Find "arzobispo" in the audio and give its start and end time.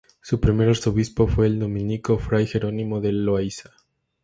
0.69-1.27